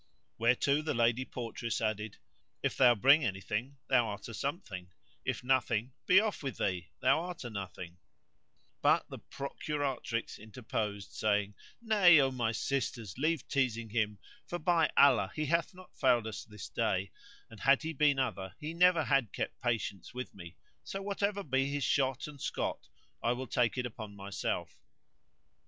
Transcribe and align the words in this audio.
Whereto 0.39 0.81
the 0.81 0.95
lady 0.95 1.25
portress 1.25 1.79
added, 1.79 2.17
"If 2.63 2.75
thou 2.75 2.95
bring 2.95 3.23
anything 3.23 3.77
thou 3.87 4.07
art 4.07 4.27
a 4.29 4.33
something; 4.33 4.89
if 5.23 5.43
no 5.43 5.59
thing, 5.59 5.93
be 6.07 6.19
off 6.19 6.41
with 6.41 6.57
thee, 6.57 6.89
thou 7.01 7.21
art 7.25 7.43
a 7.43 7.51
nothing;" 7.51 7.99
but 8.81 9.07
the 9.11 9.19
procuratrix 9.19 10.39
interposed, 10.39 11.11
saying, 11.11 11.53
"Nay, 11.83 12.19
O 12.19 12.31
my 12.31 12.51
sisters, 12.51 13.19
leave 13.19 13.47
teasing 13.47 13.91
him 13.91 14.17
for 14.47 14.57
by 14.57 14.89
Allah 14.97 15.31
he 15.35 15.45
hath 15.45 15.71
not 15.71 15.95
failed 15.95 16.25
us 16.25 16.45
this 16.45 16.67
day, 16.67 17.11
and 17.51 17.59
had 17.59 17.83
he 17.83 17.93
been 17.93 18.17
other 18.17 18.55
he 18.59 18.73
never 18.73 19.03
had 19.03 19.31
kept 19.31 19.61
patience 19.61 20.15
with 20.15 20.33
me, 20.33 20.57
so 20.83 21.03
whatever 21.03 21.43
be 21.43 21.67
his 21.69 21.83
shot 21.83 22.25
and 22.25 22.41
scot 22.41 22.87
I 23.21 23.33
will 23.33 23.45
take 23.45 23.77
it 23.77 23.85
upon 23.85 24.15
myself." 24.15 24.79